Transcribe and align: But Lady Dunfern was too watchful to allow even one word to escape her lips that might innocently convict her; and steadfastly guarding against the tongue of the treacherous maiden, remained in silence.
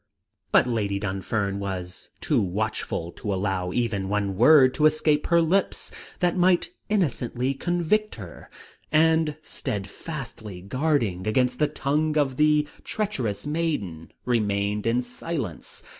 But 0.51 0.65
Lady 0.65 0.97
Dunfern 0.99 1.59
was 1.59 2.09
too 2.21 2.41
watchful 2.41 3.11
to 3.11 3.31
allow 3.31 3.71
even 3.71 4.09
one 4.09 4.35
word 4.35 4.73
to 4.73 4.87
escape 4.87 5.27
her 5.27 5.39
lips 5.43 5.91
that 6.21 6.35
might 6.35 6.71
innocently 6.89 7.53
convict 7.53 8.15
her; 8.15 8.49
and 8.91 9.35
steadfastly 9.43 10.59
guarding 10.63 11.27
against 11.27 11.59
the 11.59 11.67
tongue 11.67 12.17
of 12.17 12.37
the 12.37 12.67
treacherous 12.83 13.45
maiden, 13.45 14.09
remained 14.25 14.87
in 14.87 15.03
silence. 15.03 15.83